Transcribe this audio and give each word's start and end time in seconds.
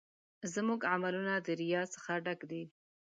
زموږ 0.53 0.81
عملونه 0.93 1.33
د 1.45 1.47
ریا 1.61 1.81
څخه 1.93 2.11
ډک 2.25 2.39
دي. 2.51 2.63